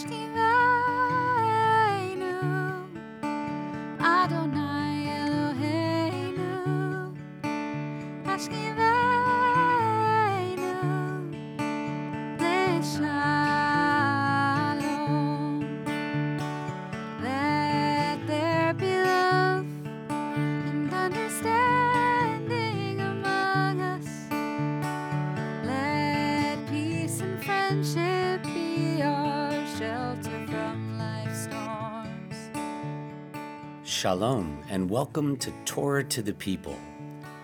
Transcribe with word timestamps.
Ashkiveinu, 0.00 0.69
Shalom, 34.00 34.64
and 34.70 34.88
welcome 34.88 35.36
to 35.36 35.52
Torah 35.66 36.04
to 36.04 36.22
the 36.22 36.32
People, 36.32 36.78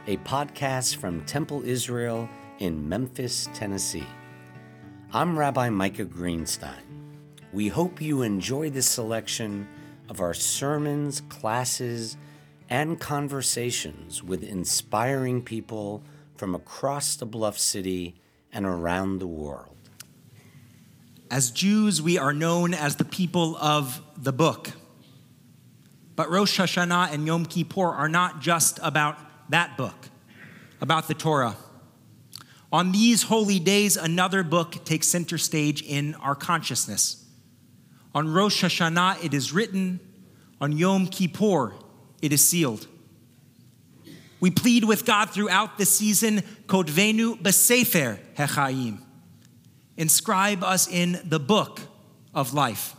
a 0.06 0.16
podcast 0.16 0.96
from 0.96 1.22
Temple 1.26 1.62
Israel 1.66 2.30
in 2.60 2.88
Memphis, 2.88 3.46
Tennessee. 3.52 4.06
I'm 5.12 5.38
Rabbi 5.38 5.68
Micah 5.68 6.06
Greenstein. 6.06 6.80
We 7.52 7.68
hope 7.68 8.00
you 8.00 8.22
enjoy 8.22 8.70
this 8.70 8.88
selection 8.88 9.68
of 10.08 10.22
our 10.22 10.32
sermons, 10.32 11.20
classes, 11.28 12.16
and 12.70 12.98
conversations 12.98 14.22
with 14.22 14.42
inspiring 14.42 15.42
people 15.42 16.02
from 16.36 16.54
across 16.54 17.16
the 17.16 17.26
Bluff 17.26 17.58
City 17.58 18.14
and 18.50 18.64
around 18.64 19.18
the 19.18 19.26
world. 19.26 19.76
As 21.30 21.50
Jews, 21.50 22.00
we 22.00 22.16
are 22.16 22.32
known 22.32 22.72
as 22.72 22.96
the 22.96 23.04
people 23.04 23.58
of 23.58 24.00
the 24.16 24.32
book. 24.32 24.70
But 26.16 26.30
Rosh 26.30 26.58
Hashanah 26.58 27.12
and 27.12 27.26
Yom 27.26 27.44
Kippur 27.44 27.88
are 27.88 28.08
not 28.08 28.40
just 28.40 28.80
about 28.82 29.18
that 29.50 29.76
book, 29.76 30.08
about 30.80 31.08
the 31.08 31.14
Torah. 31.14 31.56
On 32.72 32.90
these 32.90 33.24
holy 33.24 33.58
days, 33.58 33.96
another 33.96 34.42
book 34.42 34.84
takes 34.84 35.06
center 35.06 35.38
stage 35.38 35.82
in 35.82 36.14
our 36.16 36.34
consciousness. 36.34 37.24
On 38.14 38.32
Rosh 38.32 38.64
Hashanah, 38.64 39.22
it 39.22 39.34
is 39.34 39.52
written. 39.52 40.00
On 40.60 40.72
Yom 40.72 41.06
Kippur, 41.06 41.74
it 42.22 42.32
is 42.32 42.42
sealed. 42.42 42.88
We 44.40 44.50
plead 44.50 44.84
with 44.84 45.04
God 45.04 45.30
throughout 45.30 45.76
the 45.76 45.84
season, 45.84 46.42
Kodvenu 46.66 47.40
Besefer 47.42 48.18
Hechaim. 48.34 49.02
Inscribe 49.96 50.62
us 50.62 50.88
in 50.88 51.20
the 51.24 51.40
book 51.40 51.80
of 52.34 52.52
life. 52.52 52.94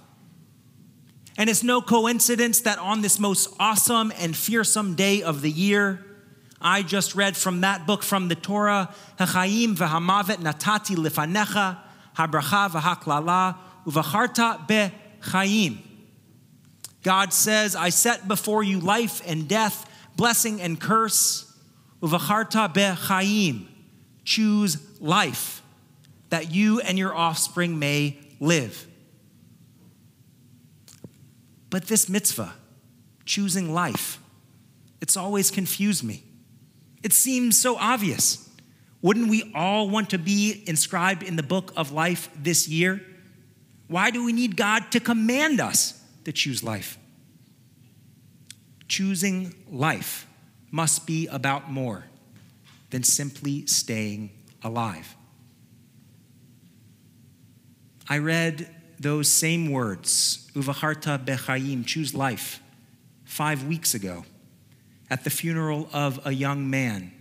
And 1.37 1.49
it's 1.51 1.63
no 1.63 1.81
coincidence 1.81 2.61
that 2.61 2.79
on 2.79 3.01
this 3.01 3.19
most 3.19 3.53
awesome 3.59 4.11
and 4.17 4.35
fearsome 4.35 4.95
day 4.95 5.21
of 5.21 5.41
the 5.43 5.51
year, 5.51 6.03
I 6.59 6.81
just 6.81 7.13
read 7.13 7.37
from 7.37 7.61
that 7.61 7.85
book 7.85 8.01
from 8.01 8.27
the 8.27 8.35
Torah, 8.35 8.91
Hachaim 9.19 9.75
v'hamavet 9.75 10.37
natati 10.37 10.95
lifanecha, 10.95 11.77
habracha 12.15 12.71
v'haklala, 12.71 13.55
uvacharta 13.85 14.67
bechaim. 14.67 15.77
God 17.03 17.31
says, 17.31 17.75
I 17.75 17.89
set 17.89 18.27
before 18.27 18.63
you 18.63 18.79
life 18.79 19.21
and 19.27 19.47
death, 19.47 19.87
blessing 20.15 20.59
and 20.59 20.81
curse, 20.81 21.55
uvacharta 22.01 22.73
bechaim. 22.73 23.67
Choose 24.25 24.77
life, 24.99 25.61
that 26.29 26.51
you 26.51 26.79
and 26.81 26.97
your 26.97 27.15
offspring 27.15 27.77
may 27.77 28.17
live. 28.39 28.86
But 31.69 31.87
this 31.87 32.07
mitzvah, 32.07 32.53
choosing 33.25 33.73
life, 33.73 34.19
it's 35.01 35.17
always 35.17 35.51
confused 35.51 36.03
me. 36.03 36.23
It 37.03 37.13
seems 37.13 37.59
so 37.59 37.77
obvious. 37.77 38.49
Wouldn't 39.01 39.29
we 39.29 39.51
all 39.53 39.89
want 39.89 40.09
to 40.11 40.17
be 40.17 40.63
inscribed 40.65 41.23
in 41.23 41.35
the 41.35 41.43
book 41.43 41.71
of 41.75 41.91
life 41.91 42.29
this 42.35 42.67
year? 42.67 43.01
Why 43.87 44.11
do 44.11 44.25
we 44.25 44.33
need 44.33 44.57
God 44.57 44.91
to 44.91 44.99
command 44.99 45.59
us 45.61 46.01
to 46.25 46.31
choose 46.31 46.63
life? 46.63 46.97
Choosing 48.87 49.53
life 49.69 50.27
must 50.71 51.05
be 51.05 51.27
about 51.27 51.71
more 51.71 52.05
than 52.89 53.03
simply 53.03 53.65
staying 53.65 54.31
alive. 54.63 55.15
I 58.09 58.19
read 58.19 58.73
those 58.99 59.27
same 59.27 59.71
words, 59.71 60.49
Uvacharta 60.53 61.23
Bechayim, 61.23 61.85
choose 61.85 62.13
life, 62.13 62.61
five 63.23 63.63
weeks 63.63 63.93
ago 63.93 64.25
at 65.09 65.23
the 65.23 65.29
funeral 65.29 65.87
of 65.93 66.19
a 66.25 66.31
young 66.31 66.69
man, 66.69 67.11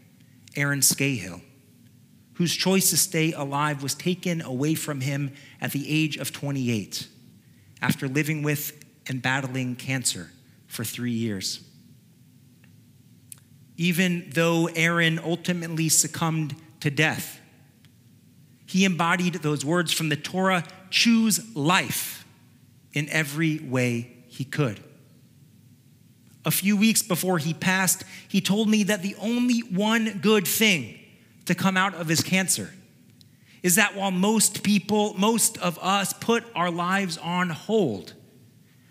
Aaron 0.57 0.81
Scahill, 0.81 1.41
whose 2.35 2.55
choice 2.55 2.91
to 2.91 2.97
stay 2.97 3.33
alive 3.33 3.83
was 3.83 3.95
taken 3.95 4.41
away 4.41 4.75
from 4.75 5.01
him 5.01 5.33
at 5.61 5.73
the 5.73 5.89
age 5.89 6.17
of 6.17 6.33
28 6.33 7.09
after 7.83 8.09
living 8.09 8.43
with 8.43 8.85
and 9.07 9.23
battling 9.23 9.77
cancer 9.77 10.31
for 10.67 10.85
three 10.85 11.13
years. 11.13 11.61
Even 13.77 14.31
though 14.35 14.69
Aaron 14.75 15.19
ultimately 15.19 15.89
succumbed 15.89 16.57
to 16.81 16.91
death, 16.91 17.41
he 18.67 18.85
embodied 18.85 19.35
those 19.35 19.65
words 19.65 19.93
from 19.93 20.09
the 20.09 20.17
Torah 20.17 20.65
choose 20.91 21.55
life 21.57 22.25
in 22.93 23.09
every 23.11 23.59
way 23.59 24.17
he 24.29 24.45
could. 24.45 24.81
A 26.45 26.51
few 26.51 26.77
weeks 26.77 27.03
before 27.03 27.39
he 27.39 27.53
passed, 27.53 28.05
he 28.29 28.41
told 28.41 28.69
me 28.69 28.85
that 28.85 29.03
the 29.03 29.17
only 29.17 29.61
one 29.61 30.21
good 30.23 30.47
thing 30.47 30.99
to 31.47 31.55
come 31.55 31.77
out 31.77 31.95
of 31.95 32.09
his 32.09 32.23
cancer 32.23 32.73
is 33.63 33.75
that 33.75 33.97
while 33.97 34.13
most 34.13 34.63
people, 34.63 35.15
most 35.15 35.59
of 35.59 35.79
us, 35.81 36.13
put 36.13 36.45
our 36.55 36.71
lives 36.71 37.19
on 37.19 37.51
hold, 37.51 38.15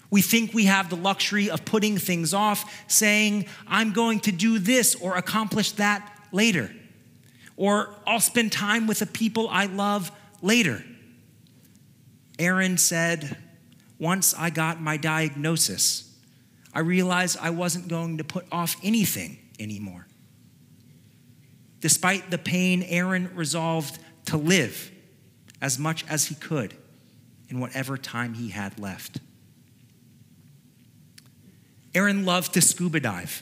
we 0.10 0.22
think 0.22 0.54
we 0.54 0.66
have 0.66 0.90
the 0.90 0.96
luxury 0.96 1.50
of 1.50 1.66
putting 1.66 1.98
things 1.98 2.34
off, 2.34 2.86
saying, 2.88 3.46
I'm 3.68 3.94
going 3.94 4.20
to 4.22 4.32
do 4.32 4.60
this 4.60 4.96
or 4.96 5.16
accomplish 5.16 5.72
that 5.74 6.10
later. 6.32 6.74
Or 7.58 7.96
I'll 8.06 8.20
spend 8.20 8.52
time 8.52 8.86
with 8.86 9.00
the 9.00 9.06
people 9.06 9.48
I 9.50 9.66
love 9.66 10.12
later. 10.42 10.84
Aaron 12.40 12.78
said, 12.78 13.38
Once 14.00 14.34
I 14.34 14.50
got 14.50 14.81
my 14.81 14.97
diagnosis, 14.97 16.13
I 16.73 16.79
realized 16.79 17.38
I 17.40 17.51
wasn't 17.51 17.88
going 17.88 18.18
to 18.18 18.23
put 18.23 18.46
off 18.51 18.75
anything 18.84 19.38
anymore. 19.59 20.07
Despite 21.79 22.31
the 22.31 22.38
pain, 22.38 22.84
Aaron 22.84 23.31
resolved 23.35 24.00
to 24.25 24.38
live 24.38 24.91
as 25.62 25.79
much 25.79 26.06
as 26.09 26.25
he 26.25 26.35
could 26.35 26.73
in 27.47 27.59
whatever 27.59 27.97
time 27.97 28.34
he 28.34 28.50
had 28.50 28.79
left. 28.79 29.19
Aaron 31.94 32.25
loved 32.25 32.53
to 32.56 32.62
scuba 32.62 33.00
dive. 33.00 33.41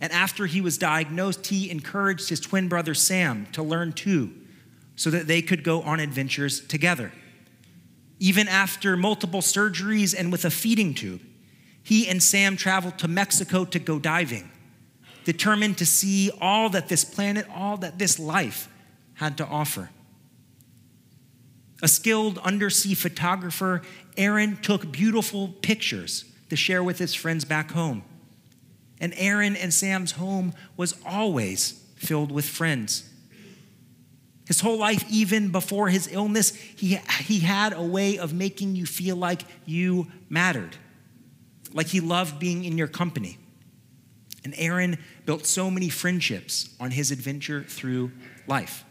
And 0.00 0.12
after 0.12 0.46
he 0.46 0.60
was 0.60 0.78
diagnosed, 0.78 1.46
he 1.46 1.70
encouraged 1.70 2.28
his 2.28 2.40
twin 2.40 2.68
brother 2.68 2.94
Sam 2.94 3.46
to 3.52 3.62
learn 3.62 3.92
too, 3.92 4.32
so 4.96 5.10
that 5.10 5.26
they 5.26 5.42
could 5.42 5.62
go 5.62 5.82
on 5.82 6.00
adventures 6.00 6.60
together. 6.66 7.12
Even 8.18 8.48
after 8.48 8.96
multiple 8.96 9.40
surgeries 9.40 10.14
and 10.16 10.30
with 10.30 10.44
a 10.44 10.50
feeding 10.50 10.94
tube, 10.94 11.20
he 11.82 12.08
and 12.08 12.22
Sam 12.22 12.56
traveled 12.56 12.98
to 12.98 13.08
Mexico 13.08 13.64
to 13.66 13.78
go 13.78 13.98
diving, 13.98 14.50
determined 15.24 15.78
to 15.78 15.86
see 15.86 16.30
all 16.40 16.70
that 16.70 16.88
this 16.88 17.04
planet, 17.04 17.46
all 17.54 17.76
that 17.78 17.98
this 17.98 18.18
life 18.18 18.68
had 19.14 19.36
to 19.38 19.46
offer. 19.46 19.90
A 21.82 21.88
skilled 21.88 22.38
undersea 22.38 22.94
photographer, 22.94 23.82
Aaron 24.16 24.56
took 24.62 24.90
beautiful 24.90 25.48
pictures 25.60 26.24
to 26.48 26.56
share 26.56 26.82
with 26.82 26.98
his 26.98 27.14
friends 27.14 27.44
back 27.44 27.72
home. 27.72 28.02
And 29.00 29.12
Aaron 29.16 29.56
and 29.56 29.74
Sam's 29.74 30.12
home 30.12 30.54
was 30.76 30.94
always 31.04 31.82
filled 31.96 32.32
with 32.32 32.46
friends. 32.46 33.10
His 34.46 34.60
whole 34.60 34.78
life, 34.78 35.04
even 35.10 35.50
before 35.50 35.88
his 35.88 36.08
illness, 36.12 36.54
he, 36.54 36.96
he 37.22 37.40
had 37.40 37.72
a 37.72 37.82
way 37.82 38.18
of 38.18 38.34
making 38.34 38.76
you 38.76 38.84
feel 38.84 39.16
like 39.16 39.42
you 39.64 40.08
mattered, 40.28 40.76
like 41.72 41.86
he 41.86 42.00
loved 42.00 42.38
being 42.38 42.64
in 42.64 42.76
your 42.76 42.88
company. 42.88 43.38
And 44.44 44.54
Aaron 44.58 44.98
built 45.24 45.46
so 45.46 45.70
many 45.70 45.88
friendships 45.88 46.74
on 46.78 46.90
his 46.90 47.10
adventure 47.10 47.62
through 47.62 48.12
life. 48.46 48.84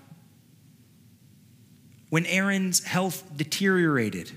When 2.09 2.25
Aaron's 2.25 2.83
health 2.83 3.23
deteriorated 3.35 4.31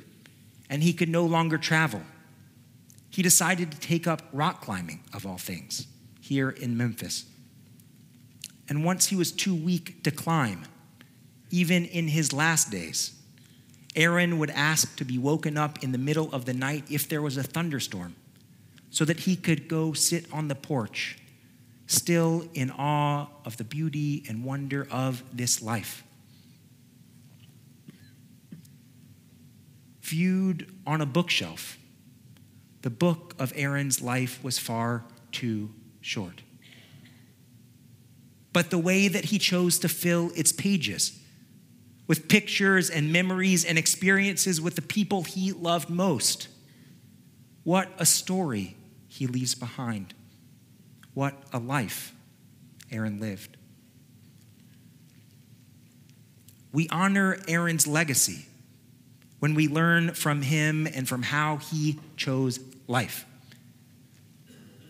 and 0.68 0.82
he 0.82 0.92
could 0.92 1.08
no 1.08 1.24
longer 1.24 1.56
travel, 1.56 2.02
he 3.08 3.22
decided 3.22 3.70
to 3.70 3.80
take 3.80 4.06
up 4.06 4.22
rock 4.32 4.60
climbing, 4.60 5.00
of 5.14 5.24
all 5.24 5.38
things, 5.38 5.86
here 6.20 6.50
in 6.50 6.76
Memphis. 6.76 7.24
And 8.68 8.84
once 8.84 9.06
he 9.06 9.16
was 9.16 9.32
too 9.32 9.54
weak 9.54 10.02
to 10.04 10.10
climb, 10.10 10.64
even 11.50 11.84
in 11.84 12.08
his 12.08 12.32
last 12.32 12.70
days, 12.70 13.12
Aaron 13.94 14.38
would 14.38 14.50
ask 14.50 14.96
to 14.96 15.04
be 15.04 15.18
woken 15.18 15.56
up 15.56 15.82
in 15.82 15.92
the 15.92 15.98
middle 15.98 16.32
of 16.32 16.44
the 16.44 16.52
night 16.52 16.84
if 16.90 17.08
there 17.08 17.22
was 17.22 17.36
a 17.36 17.42
thunderstorm 17.42 18.14
so 18.90 19.04
that 19.04 19.20
he 19.20 19.36
could 19.36 19.68
go 19.68 19.92
sit 19.92 20.26
on 20.32 20.48
the 20.48 20.54
porch, 20.54 21.18
still 21.86 22.46
in 22.54 22.70
awe 22.70 23.26
of 23.44 23.56
the 23.56 23.64
beauty 23.64 24.24
and 24.28 24.44
wonder 24.44 24.86
of 24.90 25.22
this 25.32 25.62
life. 25.62 26.02
Viewed 30.02 30.72
on 30.86 31.00
a 31.00 31.06
bookshelf, 31.06 31.78
the 32.82 32.90
book 32.90 33.34
of 33.38 33.52
Aaron's 33.56 34.00
life 34.00 34.42
was 34.44 34.58
far 34.58 35.04
too 35.32 35.70
short. 36.00 36.42
But 38.52 38.70
the 38.70 38.78
way 38.78 39.08
that 39.08 39.26
he 39.26 39.38
chose 39.38 39.78
to 39.80 39.88
fill 39.88 40.30
its 40.34 40.52
pages, 40.52 41.18
with 42.06 42.28
pictures 42.28 42.88
and 42.88 43.12
memories 43.12 43.64
and 43.64 43.78
experiences 43.78 44.60
with 44.60 44.76
the 44.76 44.82
people 44.82 45.22
he 45.22 45.52
loved 45.52 45.90
most. 45.90 46.48
What 47.64 47.88
a 47.98 48.06
story 48.06 48.76
he 49.08 49.26
leaves 49.26 49.54
behind. 49.54 50.14
What 51.14 51.34
a 51.52 51.58
life 51.58 52.14
Aaron 52.90 53.20
lived. 53.20 53.56
We 56.72 56.88
honor 56.90 57.38
Aaron's 57.48 57.86
legacy 57.86 58.46
when 59.38 59.54
we 59.54 59.66
learn 59.66 60.12
from 60.12 60.42
him 60.42 60.86
and 60.86 61.08
from 61.08 61.22
how 61.22 61.56
he 61.56 61.98
chose 62.16 62.60
life. 62.86 63.24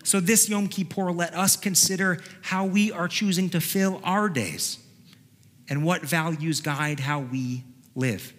So, 0.02 0.20
this 0.20 0.48
Yom 0.48 0.68
Kippur, 0.68 1.10
let 1.10 1.34
us 1.34 1.56
consider 1.56 2.20
how 2.42 2.64
we 2.64 2.92
are 2.92 3.08
choosing 3.08 3.50
to 3.50 3.60
fill 3.60 4.00
our 4.04 4.28
days 4.28 4.78
and 5.68 5.84
what 5.84 6.02
values 6.02 6.60
guide 6.60 7.00
how 7.00 7.20
we 7.20 7.64
live. 7.94 8.32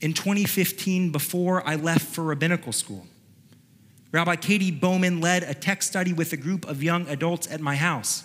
In 0.00 0.12
2015, 0.12 1.10
before 1.10 1.66
I 1.66 1.74
left 1.74 2.06
for 2.06 2.22
rabbinical 2.22 2.72
school, 2.72 3.06
Rabbi 4.12 4.36
Katie 4.36 4.70
Bowman 4.70 5.20
led 5.20 5.42
a 5.42 5.54
tech 5.54 5.82
study 5.82 6.12
with 6.12 6.32
a 6.32 6.36
group 6.36 6.66
of 6.66 6.82
young 6.82 7.06
adults 7.08 7.50
at 7.50 7.60
my 7.60 7.76
house. 7.76 8.24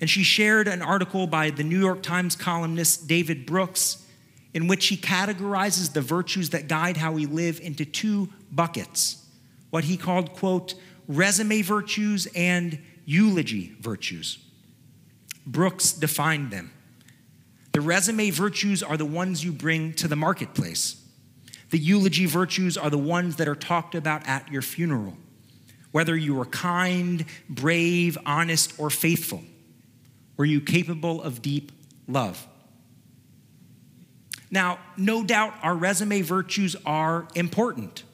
And 0.00 0.08
she 0.08 0.22
shared 0.22 0.68
an 0.68 0.80
article 0.80 1.26
by 1.26 1.50
the 1.50 1.64
New 1.64 1.78
York 1.78 2.02
Times 2.02 2.34
columnist 2.34 3.06
David 3.06 3.44
Brooks 3.44 4.06
in 4.54 4.66
which 4.66 4.86
he 4.86 4.96
categorizes 4.96 5.92
the 5.92 6.00
virtues 6.00 6.50
that 6.50 6.66
guide 6.66 6.96
how 6.96 7.12
we 7.12 7.26
live 7.26 7.60
into 7.60 7.84
two 7.84 8.28
buckets 8.50 9.16
what 9.70 9.84
he 9.84 9.96
called, 9.96 10.32
quote, 10.32 10.74
resume 11.06 11.62
virtues 11.62 12.26
and 12.34 12.76
eulogy 13.10 13.74
virtues. 13.80 14.38
Brooks 15.44 15.92
defined 15.92 16.52
them. 16.52 16.70
The 17.72 17.80
resume 17.80 18.30
virtues 18.30 18.84
are 18.84 18.96
the 18.96 19.04
ones 19.04 19.44
you 19.44 19.50
bring 19.50 19.94
to 19.94 20.06
the 20.06 20.14
marketplace. 20.14 21.04
The 21.70 21.78
eulogy 21.78 22.26
virtues 22.26 22.78
are 22.78 22.88
the 22.88 22.98
ones 22.98 23.34
that 23.36 23.48
are 23.48 23.56
talked 23.56 23.96
about 23.96 24.28
at 24.28 24.48
your 24.52 24.62
funeral. 24.62 25.16
Whether 25.90 26.16
you 26.16 26.36
were 26.36 26.44
kind, 26.46 27.24
brave, 27.48 28.16
honest, 28.24 28.78
or 28.78 28.90
faithful, 28.90 29.42
were 30.36 30.44
you 30.44 30.60
capable 30.60 31.20
of 31.20 31.42
deep 31.42 31.72
love? 32.06 32.46
Now, 34.52 34.78
no 34.96 35.24
doubt 35.24 35.54
our 35.62 35.74
resume 35.74 36.22
virtues 36.22 36.76
are 36.86 37.26
important. 37.34 38.04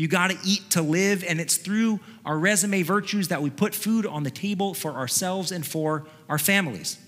You 0.00 0.08
got 0.08 0.30
to 0.30 0.38
eat 0.46 0.70
to 0.70 0.80
live, 0.80 1.22
and 1.28 1.38
it's 1.38 1.58
through 1.58 2.00
our 2.24 2.38
resume 2.38 2.80
virtues 2.80 3.28
that 3.28 3.42
we 3.42 3.50
put 3.50 3.74
food 3.74 4.06
on 4.06 4.22
the 4.22 4.30
table 4.30 4.72
for 4.72 4.92
ourselves 4.92 5.52
and 5.52 5.66
for 5.66 6.06
our 6.26 6.38
families. 6.38 6.98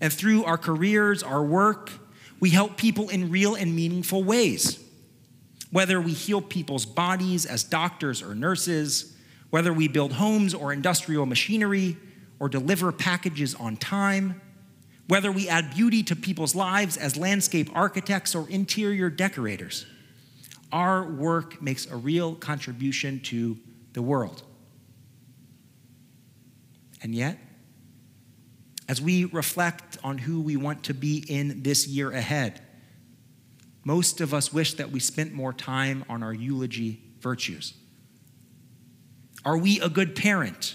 And 0.00 0.12
through 0.12 0.44
our 0.44 0.56
careers, 0.56 1.24
our 1.24 1.42
work, 1.42 1.90
we 2.38 2.50
help 2.50 2.76
people 2.76 3.08
in 3.08 3.32
real 3.32 3.56
and 3.56 3.74
meaningful 3.74 4.22
ways. 4.22 4.78
Whether 5.72 6.00
we 6.00 6.12
heal 6.12 6.40
people's 6.40 6.86
bodies 6.86 7.46
as 7.46 7.64
doctors 7.64 8.22
or 8.22 8.36
nurses, 8.36 9.16
whether 9.50 9.72
we 9.72 9.88
build 9.88 10.12
homes 10.12 10.54
or 10.54 10.72
industrial 10.72 11.26
machinery, 11.26 11.96
or 12.38 12.48
deliver 12.48 12.92
packages 12.92 13.56
on 13.56 13.76
time, 13.76 14.40
whether 15.08 15.32
we 15.32 15.48
add 15.48 15.74
beauty 15.74 16.04
to 16.04 16.14
people's 16.14 16.54
lives 16.54 16.96
as 16.96 17.16
landscape 17.16 17.70
architects 17.74 18.36
or 18.36 18.48
interior 18.48 19.10
decorators 19.10 19.84
our 20.74 21.04
work 21.04 21.62
makes 21.62 21.86
a 21.86 21.94
real 21.94 22.34
contribution 22.34 23.20
to 23.20 23.56
the 23.92 24.02
world. 24.02 24.42
And 27.00 27.14
yet, 27.14 27.38
as 28.88 29.00
we 29.00 29.24
reflect 29.26 29.98
on 30.02 30.18
who 30.18 30.40
we 30.40 30.56
want 30.56 30.82
to 30.84 30.94
be 30.94 31.24
in 31.28 31.62
this 31.62 31.86
year 31.86 32.10
ahead, 32.10 32.60
most 33.84 34.20
of 34.20 34.34
us 34.34 34.52
wish 34.52 34.74
that 34.74 34.90
we 34.90 34.98
spent 34.98 35.32
more 35.32 35.52
time 35.52 36.04
on 36.08 36.24
our 36.24 36.34
eulogy 36.34 37.00
virtues. 37.20 37.74
Are 39.44 39.56
we 39.56 39.78
a 39.80 39.88
good 39.88 40.16
parent, 40.16 40.74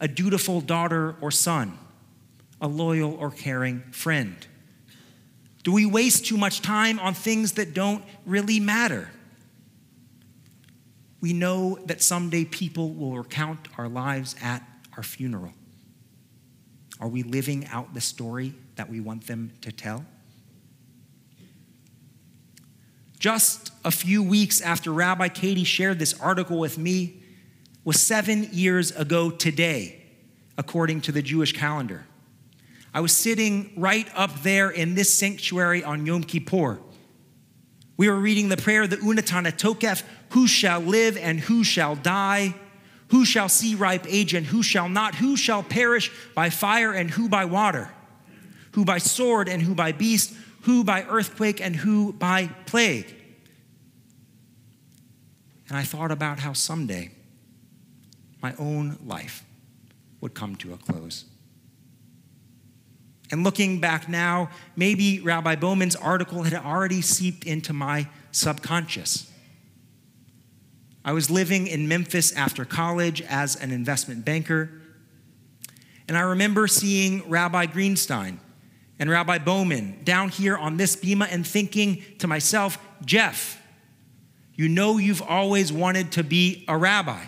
a 0.00 0.08
dutiful 0.08 0.62
daughter 0.62 1.14
or 1.20 1.30
son, 1.30 1.76
a 2.58 2.68
loyal 2.68 3.14
or 3.14 3.30
caring 3.30 3.82
friend? 3.90 4.34
Do 5.62 5.72
we 5.72 5.84
waste 5.84 6.24
too 6.24 6.38
much 6.38 6.62
time 6.62 6.98
on 6.98 7.12
things 7.12 7.52
that 7.52 7.74
don't 7.74 8.02
really 8.24 8.60
matter? 8.60 9.10
We 11.20 11.32
know 11.32 11.78
that 11.86 12.02
someday 12.02 12.44
people 12.44 12.92
will 12.92 13.16
recount 13.16 13.68
our 13.78 13.88
lives 13.88 14.36
at 14.42 14.62
our 14.96 15.02
funeral. 15.02 15.52
Are 17.00 17.08
we 17.08 17.22
living 17.22 17.66
out 17.66 17.94
the 17.94 18.00
story 18.00 18.54
that 18.76 18.88
we 18.88 19.00
want 19.00 19.26
them 19.26 19.52
to 19.62 19.72
tell? 19.72 20.04
Just 23.18 23.72
a 23.84 23.90
few 23.90 24.22
weeks 24.22 24.60
after 24.60 24.92
Rabbi 24.92 25.28
Katie 25.28 25.64
shared 25.64 25.98
this 25.98 26.18
article 26.20 26.58
with 26.58 26.78
me 26.78 27.22
was 27.84 28.00
seven 28.00 28.48
years 28.52 28.90
ago 28.92 29.30
today, 29.30 30.02
according 30.58 31.00
to 31.02 31.12
the 31.12 31.22
Jewish 31.22 31.52
calendar. 31.52 32.06
I 32.92 33.00
was 33.00 33.12
sitting 33.12 33.72
right 33.76 34.08
up 34.14 34.42
there 34.42 34.70
in 34.70 34.94
this 34.94 35.12
sanctuary 35.12 35.82
on 35.82 36.06
Yom 36.06 36.24
Kippur 36.24 36.78
we 37.96 38.08
were 38.08 38.16
reading 38.16 38.48
the 38.48 38.56
prayer, 38.56 38.86
the 38.86 38.96
Unatana 38.96 39.52
Tokef, 39.52 40.02
who 40.36 40.46
shall 40.46 40.80
live 40.80 41.16
and 41.16 41.40
who 41.40 41.64
shall 41.64 41.96
die, 41.96 42.54
who 43.08 43.24
shall 43.24 43.48
see 43.48 43.74
ripe 43.74 44.04
age 44.06 44.34
and 44.34 44.44
who 44.44 44.62
shall 44.62 44.86
not, 44.86 45.14
who 45.14 45.34
shall 45.34 45.62
perish 45.62 46.12
by 46.34 46.50
fire 46.50 46.92
and 46.92 47.10
who 47.10 47.26
by 47.26 47.46
water, 47.46 47.88
who 48.72 48.84
by 48.84 48.98
sword 48.98 49.48
and 49.48 49.62
who 49.62 49.74
by 49.74 49.92
beast, 49.92 50.34
who 50.64 50.84
by 50.84 51.02
earthquake 51.04 51.58
and 51.58 51.74
who 51.74 52.12
by 52.12 52.48
plague. 52.66 53.14
And 55.70 55.78
I 55.78 55.84
thought 55.84 56.10
about 56.10 56.40
how 56.40 56.52
someday 56.52 57.12
my 58.42 58.54
own 58.58 58.98
life 59.06 59.42
would 60.20 60.34
come 60.34 60.54
to 60.56 60.74
a 60.74 60.76
close. 60.76 61.24
And 63.30 63.42
looking 63.42 63.80
back 63.80 64.06
now, 64.06 64.50
maybe 64.76 65.18
Rabbi 65.18 65.56
Bowman's 65.56 65.96
article 65.96 66.42
had 66.42 66.52
already 66.52 67.00
seeped 67.00 67.44
into 67.44 67.72
my 67.72 68.10
subconscious. 68.32 69.32
I 71.06 71.12
was 71.12 71.30
living 71.30 71.68
in 71.68 71.86
Memphis 71.86 72.32
after 72.32 72.64
college 72.64 73.22
as 73.22 73.54
an 73.54 73.70
investment 73.70 74.24
banker. 74.24 74.70
And 76.08 76.18
I 76.18 76.22
remember 76.22 76.66
seeing 76.66 77.30
Rabbi 77.30 77.66
Greenstein 77.66 78.38
and 78.98 79.08
Rabbi 79.08 79.38
Bowman 79.38 80.00
down 80.02 80.30
here 80.30 80.56
on 80.56 80.78
this 80.78 80.96
bema 80.96 81.26
and 81.26 81.46
thinking 81.46 82.02
to 82.18 82.26
myself, 82.26 82.76
Jeff, 83.04 83.62
you 84.54 84.68
know 84.68 84.98
you've 84.98 85.22
always 85.22 85.72
wanted 85.72 86.10
to 86.12 86.24
be 86.24 86.64
a 86.66 86.76
rabbi. 86.76 87.24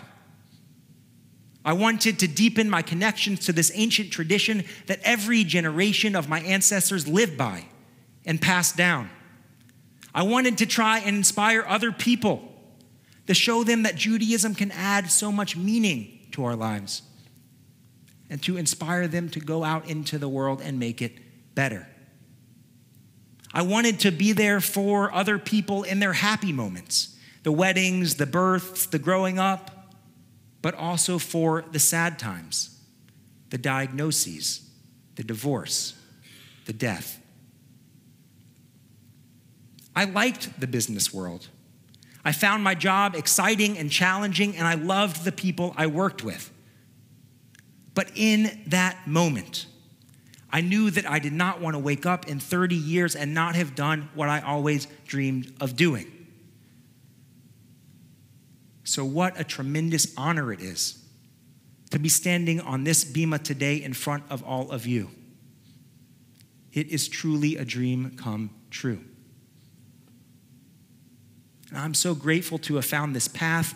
I 1.63 1.71
wanted 1.71 2.19
to 2.19 2.27
deepen 2.27 2.69
my 2.69 2.81
connections 2.81 3.45
to 3.45 3.53
this 3.53 3.71
ancient 3.73 4.11
tradition 4.11 4.65
that 4.87 4.99
every 5.03 5.45
generation 5.45 6.17
of 6.17 6.27
my 6.27 6.41
ancestors 6.41 7.07
lived 7.07 7.37
by 7.37 7.63
and 8.25 8.41
passed 8.41 8.75
down. 8.75 9.09
I 10.13 10.23
wanted 10.23 10.57
to 10.57 10.65
try 10.65 10.99
and 10.99 11.15
inspire 11.15 11.63
other 11.65 11.93
people 11.93 12.48
to 13.29 13.35
show 13.35 13.63
them 13.63 13.83
that 13.83 13.93
Judaism 13.93 14.55
can 14.55 14.71
add 14.71 15.11
so 15.11 15.31
much 15.31 15.55
meaning 15.55 16.17
to 16.31 16.43
our 16.45 16.55
lives 16.55 17.03
and 18.27 18.41
to 18.41 18.57
inspire 18.57 19.07
them 19.07 19.29
to 19.29 19.39
go 19.39 19.63
out 19.63 19.87
into 19.87 20.17
the 20.17 20.27
world 20.27 20.63
and 20.63 20.79
make 20.79 20.99
it 20.99 21.13
better. 21.53 21.87
I 23.53 23.61
wanted 23.61 23.99
to 23.99 24.11
be 24.11 24.31
there 24.31 24.59
for 24.59 25.13
other 25.13 25.37
people 25.37 25.83
in 25.83 25.99
their 25.99 26.13
happy 26.13 26.51
moments 26.51 27.15
the 27.43 27.51
weddings, 27.51 28.15
the 28.15 28.25
births, 28.25 28.87
the 28.87 28.97
growing 28.97 29.37
up 29.37 29.93
but 30.63 30.73
also 30.73 31.19
for 31.19 31.63
the 31.71 31.77
sad 31.77 32.17
times, 32.17 32.79
the 33.51 33.59
diagnoses, 33.59 34.67
the 35.17 35.23
divorce, 35.23 35.93
the 36.65 36.73
death. 36.73 37.21
I 39.95 40.05
liked 40.05 40.59
the 40.59 40.65
business 40.65 41.13
world. 41.13 41.49
I 42.23 42.31
found 42.31 42.63
my 42.63 42.75
job 42.75 43.15
exciting 43.15 43.77
and 43.77 43.89
challenging, 43.89 44.55
and 44.55 44.67
I 44.67 44.73
loved 44.73 45.23
the 45.23 45.31
people 45.31 45.73
I 45.77 45.87
worked 45.87 46.23
with. 46.23 46.51
But 47.93 48.11
in 48.15 48.61
that 48.67 49.07
moment, 49.07 49.65
I 50.51 50.61
knew 50.61 50.89
that 50.91 51.09
I 51.09 51.19
did 51.19 51.33
not 51.33 51.61
want 51.61 51.75
to 51.75 51.79
wake 51.79 52.05
up 52.05 52.27
in 52.27 52.39
30 52.39 52.75
years 52.75 53.15
and 53.15 53.33
not 53.33 53.55
have 53.55 53.75
done 53.75 54.09
what 54.15 54.29
I 54.29 54.41
always 54.41 54.87
dreamed 55.05 55.53
of 55.61 55.75
doing. 55.75 56.11
So, 58.83 59.05
what 59.05 59.39
a 59.39 59.43
tremendous 59.43 60.13
honor 60.17 60.51
it 60.51 60.61
is 60.61 61.03
to 61.91 61.99
be 61.99 62.09
standing 62.09 62.59
on 62.59 62.83
this 62.83 63.03
bema 63.03 63.39
today 63.39 63.81
in 63.81 63.93
front 63.93 64.23
of 64.29 64.43
all 64.43 64.71
of 64.71 64.87
you. 64.87 65.11
It 66.73 66.87
is 66.87 67.07
truly 67.07 67.55
a 67.55 67.65
dream 67.65 68.13
come 68.17 68.51
true. 68.71 69.03
And 71.69 71.77
I'm 71.77 71.93
so 71.93 72.15
grateful 72.15 72.57
to 72.59 72.75
have 72.75 72.85
found 72.85 73.15
this 73.15 73.27
path. 73.27 73.75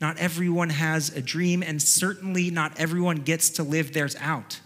Not 0.00 0.18
everyone 0.18 0.70
has 0.70 1.14
a 1.14 1.22
dream, 1.22 1.62
and 1.62 1.80
certainly 1.80 2.50
not 2.50 2.78
everyone 2.78 3.18
gets 3.18 3.50
to 3.50 3.62
live 3.62 3.92
theirs 3.92 4.16
out. 4.20 4.60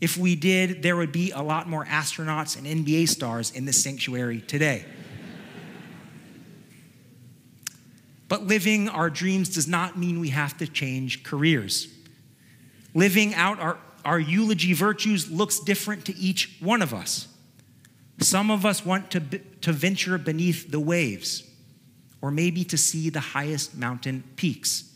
If 0.00 0.16
we 0.16 0.36
did, 0.36 0.82
there 0.82 0.96
would 0.96 1.12
be 1.12 1.30
a 1.30 1.42
lot 1.42 1.68
more 1.68 1.84
astronauts 1.84 2.56
and 2.56 2.66
NBA 2.66 3.08
stars 3.08 3.50
in 3.50 3.64
this 3.64 3.82
sanctuary 3.82 4.42
today. 4.42 4.84
but 8.28 8.46
living 8.46 8.88
our 8.88 9.08
dreams 9.08 9.48
does 9.48 9.66
not 9.66 9.98
mean 9.98 10.20
we 10.20 10.28
have 10.30 10.56
to 10.58 10.66
change 10.66 11.22
careers. 11.22 11.88
Living 12.94 13.34
out 13.34 13.58
our, 13.58 13.78
our 14.04 14.20
eulogy 14.20 14.72
virtues 14.72 15.30
looks 15.30 15.60
different 15.60 16.04
to 16.06 16.16
each 16.16 16.56
one 16.60 16.82
of 16.82 16.92
us. 16.92 17.28
Some 18.20 18.50
of 18.50 18.66
us 18.66 18.84
want 18.84 19.10
to, 19.12 19.20
to 19.20 19.72
venture 19.72 20.18
beneath 20.18 20.70
the 20.70 20.80
waves 20.80 21.42
or 22.20 22.30
maybe 22.30 22.64
to 22.64 22.76
see 22.76 23.10
the 23.10 23.20
highest 23.20 23.76
mountain 23.76 24.24
peaks. 24.36 24.92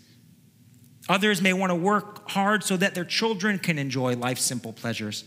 Others 1.09 1.43
may 1.43 1.53
want 1.53 1.71
to 1.71 1.75
work 1.75 2.31
hard 2.31 2.63
so 2.63 2.77
that 2.77 2.95
their 2.95 3.05
children 3.05 3.59
can 3.59 3.79
enjoy 3.79 4.15
life's 4.15 4.43
simple 4.43 4.73
pleasures, 4.73 5.25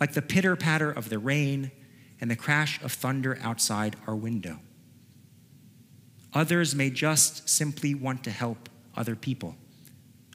like 0.00 0.12
the 0.12 0.22
pitter 0.22 0.56
patter 0.56 0.90
of 0.90 1.08
the 1.08 1.18
rain 1.18 1.70
and 2.20 2.30
the 2.30 2.36
crash 2.36 2.82
of 2.82 2.92
thunder 2.92 3.38
outside 3.42 3.96
our 4.06 4.16
window. 4.16 4.58
Others 6.32 6.74
may 6.74 6.90
just 6.90 7.48
simply 7.48 7.94
want 7.94 8.24
to 8.24 8.30
help 8.30 8.68
other 8.96 9.14
people 9.14 9.56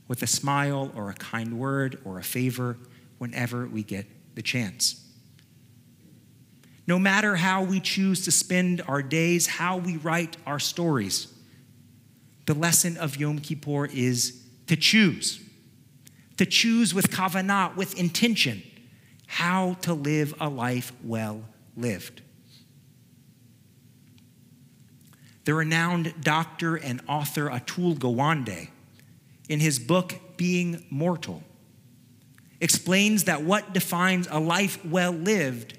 with 0.08 0.24
a 0.24 0.27
smile 0.27 0.91
or 0.96 1.10
a 1.10 1.13
kind 1.13 1.60
word 1.60 2.00
or 2.05 2.17
a 2.17 2.24
favor 2.24 2.77
whenever 3.17 3.67
we 3.67 3.84
get 3.84 4.05
the 4.36 4.41
chance. 4.41 5.05
No 6.89 6.98
matter 6.98 7.36
how 7.36 7.62
we 7.62 7.79
choose 7.79 8.25
to 8.25 8.31
spend 8.31 8.81
our 8.88 9.03
days, 9.03 9.46
how 9.46 9.77
we 9.77 9.98
write 9.98 10.38
our 10.48 10.58
stories, 10.58 11.31
the 12.48 12.55
lesson 12.55 12.98
of 12.98 13.15
Yom 13.15 13.38
Kippur 13.38 13.86
is 13.86 14.41
to 14.65 14.75
choose. 14.75 15.39
To 16.38 16.48
choose 16.48 16.96
with 16.96 17.12
kavanah, 17.12 17.75
with 17.75 17.96
intention, 18.00 18.63
how 19.27 19.75
to 19.81 19.93
live 19.93 20.34
a 20.39 20.50
life 20.50 20.91
well 21.03 21.43
lived. 21.77 22.24
The 25.46 25.53
renowned 25.53 26.15
doctor 26.22 26.75
and 26.75 27.01
author 27.08 27.51
Atul 27.51 28.00
Gawande, 28.00 28.69
in 29.48 29.60
his 29.60 29.77
book 29.77 30.15
Being 30.38 30.84
Mortal, 30.89 31.43
explains 32.60 33.25
that 33.25 33.43
what 33.43 33.74
defines 33.74 34.27
a 34.31 34.39
life 34.39 34.84
well 34.84 35.12
lived 35.12 35.75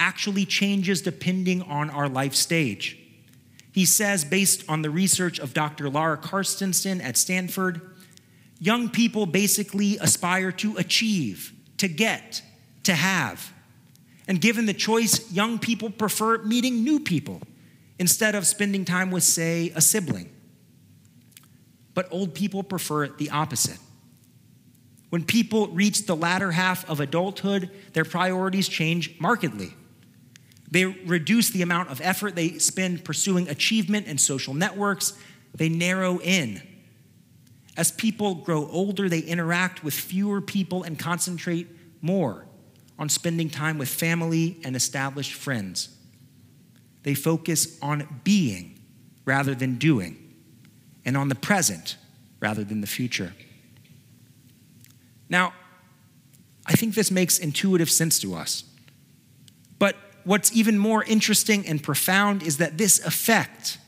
actually 0.00 0.44
changes 0.46 1.02
depending 1.02 1.62
on 1.62 1.90
our 1.90 2.08
life 2.08 2.34
stage. 2.34 2.98
He 3.72 3.84
says, 3.84 4.24
based 4.24 4.64
on 4.68 4.82
the 4.82 4.90
research 4.90 5.38
of 5.38 5.54
Dr. 5.54 5.88
Laura 5.88 6.16
Carstensen 6.16 7.00
at 7.00 7.16
Stanford, 7.16 7.80
young 8.58 8.88
people 8.88 9.26
basically 9.26 9.96
aspire 9.98 10.50
to 10.52 10.76
achieve, 10.76 11.52
to 11.76 11.86
get, 11.86 12.42
to 12.82 12.94
have. 12.94 13.52
And 14.26 14.40
given 14.40 14.66
the 14.66 14.74
choice, 14.74 15.30
young 15.30 15.58
people 15.58 15.90
prefer 15.90 16.38
meeting 16.42 16.82
new 16.82 16.98
people 16.98 17.42
instead 17.98 18.34
of 18.34 18.46
spending 18.46 18.84
time 18.84 19.10
with, 19.10 19.22
say, 19.22 19.70
a 19.76 19.80
sibling. 19.80 20.30
But 21.94 22.08
old 22.10 22.34
people 22.34 22.62
prefer 22.62 23.08
the 23.08 23.30
opposite. 23.30 23.78
When 25.10 25.24
people 25.24 25.68
reach 25.68 26.06
the 26.06 26.16
latter 26.16 26.52
half 26.52 26.88
of 26.88 27.00
adulthood, 27.00 27.70
their 27.92 28.04
priorities 28.04 28.68
change 28.68 29.18
markedly. 29.20 29.74
They 30.70 30.84
reduce 30.84 31.50
the 31.50 31.62
amount 31.62 31.90
of 31.90 32.00
effort 32.00 32.36
they 32.36 32.58
spend 32.58 33.04
pursuing 33.04 33.48
achievement 33.48 34.06
and 34.06 34.20
social 34.20 34.54
networks. 34.54 35.14
They 35.54 35.68
narrow 35.68 36.20
in. 36.20 36.62
As 37.76 37.90
people 37.90 38.36
grow 38.36 38.68
older, 38.68 39.08
they 39.08 39.20
interact 39.20 39.82
with 39.82 39.94
fewer 39.94 40.40
people 40.40 40.82
and 40.82 40.98
concentrate 40.98 41.68
more 42.02 42.46
on 42.98 43.08
spending 43.08 43.48
time 43.48 43.78
with 43.78 43.88
family 43.88 44.60
and 44.62 44.76
established 44.76 45.32
friends. 45.32 45.88
They 47.02 47.14
focus 47.14 47.78
on 47.80 48.20
being 48.24 48.78
rather 49.24 49.54
than 49.54 49.76
doing, 49.76 50.16
and 51.04 51.16
on 51.16 51.28
the 51.28 51.34
present 51.34 51.96
rather 52.40 52.64
than 52.64 52.80
the 52.80 52.86
future. 52.86 53.32
Now, 55.28 55.52
I 56.66 56.72
think 56.72 56.94
this 56.94 57.10
makes 57.10 57.38
intuitive 57.38 57.90
sense 57.90 58.18
to 58.20 58.34
us. 58.34 58.64
But 59.78 59.96
what's 60.24 60.52
even 60.52 60.78
more 60.78 61.04
interesting 61.04 61.66
and 61.66 61.82
profound 61.82 62.42
is 62.42 62.58
that 62.58 62.78
this 62.78 63.04
effect, 63.04 63.78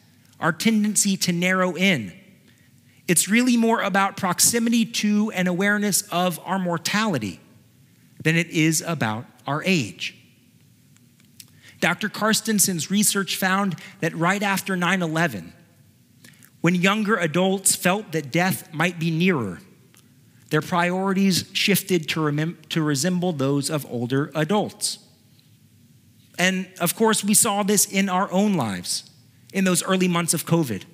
our 0.41 0.53
tendency 0.53 1.17
to 1.19 1.33
narrow 1.33 1.75
in, 1.77 2.13
it's 3.09 3.29
really 3.29 3.57
more 3.57 3.81
about 3.83 4.17
proximity 4.17 4.85
to 4.85 5.31
and 5.33 5.49
awareness 5.49 6.03
of 6.11 6.41
our 6.45 6.59
mortality 6.59 7.41
than 8.23 8.37
it 8.37 8.49
is 8.49 8.83
about 8.87 9.27
our 9.47 9.63
age. 9.65 10.17
Dr. 11.81 12.09
Carstensen's 12.09 12.91
research 12.91 13.37
found 13.37 13.77
that 14.01 14.15
right 14.15 14.43
after 14.43 14.77
9 14.77 15.03
11, 15.03 15.53
when 16.61 16.77
younger 16.77 17.17
adults 17.17 17.75
felt 17.75 18.13
that 18.13 18.31
death 18.31 18.73
might 18.73 19.01
be 19.01 19.11
nearer, 19.11 19.59
their 20.51 20.61
priorities 20.61 21.45
shifted 21.53 22.09
to, 22.11 22.21
remem- 22.21 22.57
to 22.69 22.83
resemble 22.83 23.33
those 23.33 23.69
of 23.69 23.85
older 23.91 24.31
adults. 24.35 24.99
And 26.39 26.69
of 26.81 26.97
course, 26.97 27.23
we 27.23 27.35
saw 27.35 27.63
this 27.63 27.87
in 27.87 28.09
our 28.09 28.31
own 28.33 28.55
lives 28.55 29.11
in 29.53 29.65
those 29.65 29.83
early 29.83 30.09
months 30.09 30.35
of 30.35 30.47
COVID. 30.47 30.85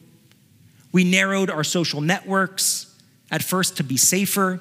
We 0.92 1.04
narrowed 1.04 1.50
our 1.50 1.64
social 1.64 2.00
networks 2.00 2.95
at 3.30 3.42
first 3.42 3.76
to 3.76 3.85
be 3.85 3.97
safer, 3.97 4.61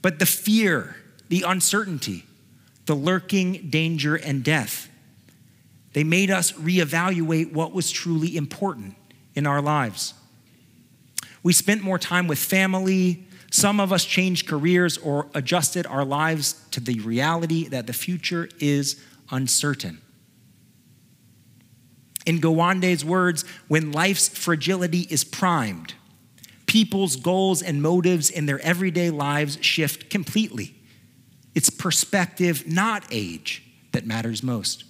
but 0.00 0.18
the 0.18 0.26
fear, 0.26 0.96
the 1.28 1.42
uncertainty, 1.42 2.24
the 2.86 2.94
lurking 2.94 3.68
danger 3.68 4.14
and 4.14 4.42
death, 4.42 4.88
they 5.92 6.04
made 6.04 6.30
us 6.30 6.52
reevaluate 6.52 7.52
what 7.52 7.72
was 7.72 7.90
truly 7.90 8.36
important 8.36 8.94
in 9.34 9.46
our 9.46 9.60
lives. 9.60 10.14
We 11.42 11.52
spent 11.52 11.82
more 11.82 11.98
time 11.98 12.28
with 12.28 12.38
family. 12.38 13.24
Some 13.50 13.80
of 13.80 13.92
us 13.92 14.04
changed 14.04 14.46
careers 14.46 14.98
or 14.98 15.28
adjusted 15.34 15.86
our 15.86 16.04
lives 16.04 16.64
to 16.72 16.80
the 16.80 17.00
reality 17.00 17.68
that 17.68 17.86
the 17.86 17.92
future 17.92 18.48
is 18.60 19.02
uncertain. 19.30 20.00
In 22.26 22.40
Gawande's 22.40 23.04
words, 23.04 23.44
when 23.68 23.92
life's 23.92 24.28
fragility 24.28 25.06
is 25.08 25.24
primed, 25.24 25.94
people's 26.66 27.16
goals 27.16 27.62
and 27.62 27.80
motives 27.80 28.28
in 28.28 28.46
their 28.46 28.60
everyday 28.60 29.10
lives 29.10 29.58
shift 29.62 30.10
completely. 30.10 30.74
It's 31.54 31.70
perspective, 31.70 32.66
not 32.68 33.04
age, 33.10 33.62
that 33.92 34.06
matters 34.06 34.42
most. 34.42 34.84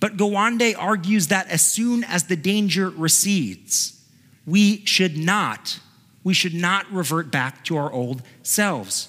But 0.00 0.16
Gawande 0.16 0.74
argues 0.76 1.28
that 1.28 1.48
as 1.48 1.62
soon 1.66 2.04
as 2.04 2.24
the 2.24 2.36
danger 2.36 2.90
recedes, 2.90 4.04
we 4.44 4.84
should 4.84 5.16
not, 5.16 5.78
we 6.22 6.34
should 6.34 6.52
not 6.52 6.92
revert 6.92 7.30
back 7.30 7.64
to 7.64 7.76
our 7.76 7.90
old 7.90 8.22
selves. 8.42 9.08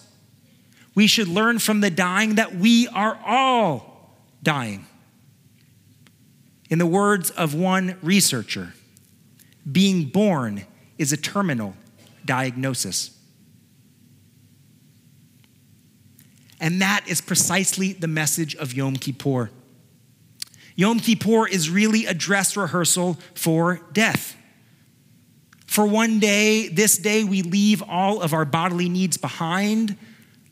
We 0.95 1.07
should 1.07 1.27
learn 1.27 1.59
from 1.59 1.81
the 1.81 1.89
dying 1.89 2.35
that 2.35 2.55
we 2.55 2.87
are 2.87 3.19
all 3.25 4.17
dying. 4.41 4.85
In 6.69 6.79
the 6.79 6.85
words 6.85 7.29
of 7.31 7.53
one 7.53 7.97
researcher, 8.01 8.73
being 9.69 10.05
born 10.05 10.65
is 10.97 11.11
a 11.11 11.17
terminal 11.17 11.75
diagnosis. 12.23 13.11
And 16.59 16.81
that 16.81 17.03
is 17.07 17.19
precisely 17.19 17.91
the 17.93 18.07
message 18.07 18.55
of 18.55 18.73
Yom 18.73 18.95
Kippur. 18.95 19.51
Yom 20.75 20.99
Kippur 20.99 21.47
is 21.47 21.69
really 21.69 22.05
a 22.05 22.13
dress 22.13 22.55
rehearsal 22.55 23.19
for 23.33 23.81
death. 23.91 24.35
For 25.67 25.85
one 25.85 26.19
day, 26.19 26.69
this 26.69 26.97
day, 26.97 27.23
we 27.25 27.41
leave 27.41 27.83
all 27.83 28.21
of 28.21 28.33
our 28.33 28.45
bodily 28.45 28.87
needs 28.87 29.17
behind 29.17 29.97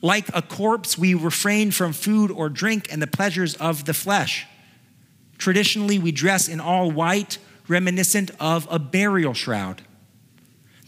like 0.03 0.27
a 0.33 0.41
corpse, 0.41 0.97
we 0.97 1.13
refrain 1.13 1.71
from 1.71 1.93
food 1.93 2.29
or 2.29 2.49
drink 2.49 2.91
and 2.91 3.01
the 3.01 3.07
pleasures 3.07 3.55
of 3.55 3.85
the 3.85 3.93
flesh. 3.93 4.45
Traditionally, 5.37 5.97
we 5.97 6.11
dress 6.11 6.49
in 6.49 6.59
all 6.59 6.91
white, 6.91 7.37
reminiscent 7.69 8.29
of 8.37 8.67
a 8.69 8.77
burial 8.77 9.33
shroud. 9.33 9.81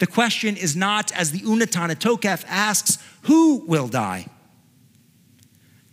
The 0.00 0.06
question 0.06 0.54
is 0.54 0.76
not, 0.76 1.10
as 1.12 1.32
the 1.32 1.40
Unetane 1.40 1.96
Tokef 1.96 2.44
asks, 2.46 2.98
who 3.22 3.64
will 3.66 3.88
die, 3.88 4.26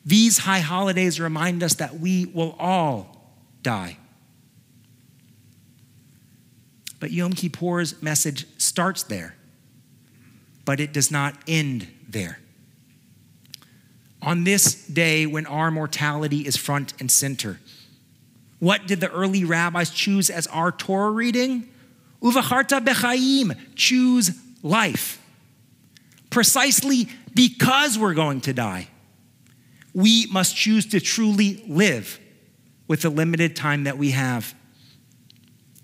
These 0.06 0.40
high 0.40 0.60
holidays 0.60 1.18
remind 1.18 1.64
us 1.64 1.76
that 1.76 2.02
we 2.02 2.26
will 2.26 2.58
all 2.60 3.38
die. 3.62 3.98
But 7.00 7.12
Yom 7.12 7.32
Kippur's 7.32 8.02
message 8.02 8.46
starts 8.58 9.04
there, 9.04 9.36
but 10.66 10.82
it 10.82 10.92
does 10.92 11.10
not 11.10 11.38
end 11.48 11.88
there. 12.10 12.40
On 14.24 14.46
this 14.46 14.74
day, 14.88 15.26
when 15.26 15.46
our 15.46 15.70
mortality 15.70 16.48
is 16.48 16.56
front 16.56 16.94
and 17.00 17.12
center, 17.12 17.60
what 18.60 18.88
did 18.88 19.02
the 19.02 19.12
early 19.12 19.44
rabbis 19.44 19.90
choose 19.90 20.30
as 20.30 20.48
our 20.48 20.72
Torah 20.72 21.12
reading? 21.12 21.68
Uvacharta 22.22 22.80
bechaim, 22.80 23.58
choose 23.76 24.32
life. 24.62 25.22
Precisely 26.30 27.10
because 27.36 28.00
we're 28.00 28.14
going 28.14 28.40
to 28.42 28.54
die, 28.54 28.88
we 29.94 30.28
must 30.28 30.56
choose 30.56 30.86
to 30.88 31.02
truly 31.02 31.62
live 31.68 32.18
with 32.88 33.02
the 33.02 33.10
limited 33.10 33.58
time 33.58 33.84
that 33.84 33.98
we 33.98 34.12
have. 34.12 34.56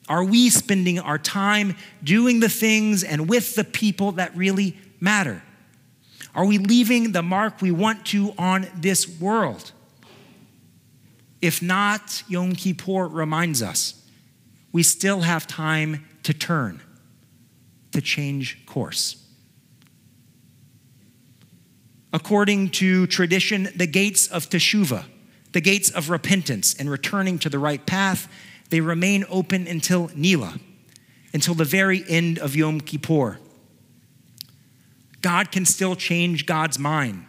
Are 0.08 0.24
we 0.24 0.50
spending 0.50 0.98
our 0.98 1.18
time 1.18 1.76
doing 2.02 2.40
the 2.40 2.50
things 2.50 3.04
and 3.04 3.28
with 3.28 3.56
the 3.56 3.66
people 3.66 4.14
that 4.14 4.36
really 4.36 4.78
matter? 5.02 5.44
Are 6.40 6.46
we 6.46 6.58
leaving 6.58 7.12
the 7.12 7.22
mark 7.22 7.62
we 7.62 7.70
want 7.70 8.06
to 8.06 8.34
on 8.38 8.66
this 8.74 9.20
world? 9.20 9.74
If 11.42 11.62
not, 11.62 12.24
Yom 12.30 12.56
Kippur 12.56 13.10
reminds 13.10 13.62
us 13.62 14.02
we 14.72 14.82
still 14.84 15.20
have 15.20 15.48
time 15.48 16.06
to 16.24 16.34
turn, 16.34 16.80
to 17.92 18.00
change 18.00 18.66
course. 18.66 19.22
According 22.14 22.70
to 22.70 23.06
tradition, 23.08 23.68
the 23.76 23.86
gates 23.86 24.28
of 24.28 24.50
Teshuvah, 24.50 25.04
the 25.52 25.60
gates 25.60 25.90
of 25.90 26.10
repentance 26.10 26.74
and 26.74 26.90
returning 26.90 27.38
to 27.40 27.50
the 27.50 27.60
right 27.60 27.86
path, 27.86 28.32
they 28.70 28.80
remain 28.80 29.26
open 29.28 29.68
until 29.68 30.10
Nila, 30.16 30.58
until 31.34 31.54
the 31.54 31.66
very 31.66 32.06
end 32.08 32.40
of 32.40 32.56
Yom 32.56 32.80
Kippur. 32.80 33.40
God 35.22 35.52
can 35.52 35.66
still 35.66 35.96
change 35.96 36.46
God's 36.46 36.80
mind, 36.80 37.26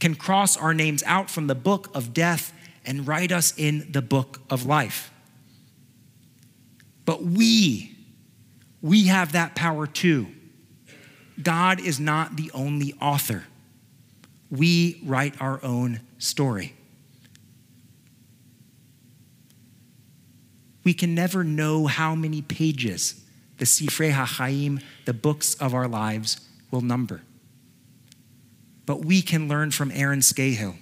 can 0.00 0.14
cross 0.14 0.56
our 0.56 0.74
names 0.74 1.02
out 1.04 1.30
from 1.30 1.46
the 1.46 1.54
book 1.54 1.88
of 1.94 2.12
death 2.12 2.52
and 2.84 3.06
write 3.06 3.32
us 3.32 3.54
in 3.56 3.90
the 3.90 4.02
book 4.02 4.40
of 4.50 4.66
life. 4.66 5.10
But 7.04 7.22
we, 7.22 7.96
we 8.82 9.06
have 9.06 9.32
that 9.32 9.54
power 9.54 9.86
too. 9.86 10.26
God 11.42 11.80
is 11.80 11.98
not 11.98 12.36
the 12.36 12.50
only 12.52 12.94
author. 13.00 13.44
We 14.50 15.00
write 15.04 15.40
our 15.40 15.62
own 15.64 16.00
story. 16.18 16.74
We 20.84 20.92
can 20.94 21.14
never 21.14 21.42
know 21.42 21.86
how 21.86 22.14
many 22.14 22.42
pages 22.42 23.20
the 23.58 23.64
Sifrei 23.64 24.12
HaChaim, 24.12 24.82
the 25.04 25.14
books 25.14 25.54
of 25.54 25.74
our 25.74 25.88
lives, 25.88 26.40
will 26.74 26.80
number. 26.80 27.22
But 28.84 29.04
we 29.04 29.22
can 29.22 29.48
learn 29.48 29.70
from 29.70 29.92
Aaron 29.92 30.18
Scahill 30.18 30.74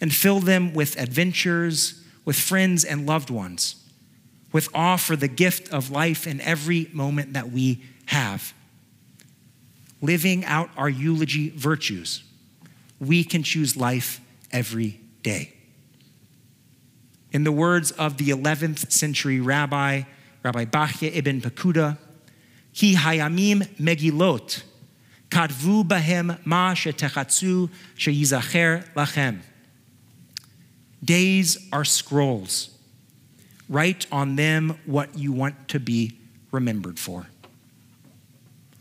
and 0.00 0.12
fill 0.12 0.40
them 0.40 0.72
with 0.72 0.98
adventures, 0.98 2.02
with 2.24 2.36
friends 2.36 2.84
and 2.84 3.06
loved 3.06 3.28
ones, 3.28 3.76
with 4.50 4.68
awe 4.74 4.96
for 4.96 5.14
the 5.14 5.28
gift 5.28 5.72
of 5.72 5.90
life 5.90 6.26
in 6.26 6.40
every 6.40 6.88
moment 6.92 7.34
that 7.34 7.52
we 7.52 7.82
have. 8.06 8.54
Living 10.00 10.44
out 10.46 10.70
our 10.76 10.88
eulogy 10.88 11.50
virtues, 11.50 12.22
we 12.98 13.22
can 13.22 13.42
choose 13.42 13.76
life 13.76 14.20
every 14.50 15.00
day. 15.22 15.52
In 17.30 17.44
the 17.44 17.52
words 17.52 17.90
of 17.92 18.16
the 18.16 18.30
11th 18.30 18.90
century 18.90 19.38
rabbi, 19.38 20.02
Rabbi 20.42 20.64
Bachya 20.64 21.14
ibn 21.14 21.42
Pakuda, 21.42 21.98
Ki 22.72 22.94
hayamim 22.94 23.66
megilot, 23.76 24.62
Days 31.04 31.68
are 31.72 31.84
scrolls. 31.84 32.70
Write 33.68 34.06
on 34.10 34.36
them 34.36 34.78
what 34.86 35.16
you 35.18 35.32
want 35.32 35.68
to 35.68 35.78
be 35.78 36.18
remembered 36.50 36.98
for. 36.98 37.26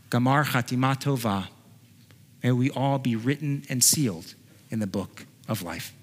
Gamar 0.09 0.45
Chatima 0.45 0.95
Tova. 0.97 1.47
May 2.43 2.51
we 2.53 2.69
all 2.69 2.97
be 2.97 3.15
written 3.15 3.63
and 3.67 3.83
sealed 3.83 4.35
in 4.69 4.79
the 4.79 4.87
book 4.87 5.25
of 5.49 5.61
life. 5.61 5.93